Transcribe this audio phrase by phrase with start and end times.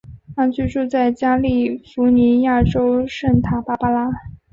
[0.35, 4.09] 他居住在加利福尼亚州圣塔芭芭拉。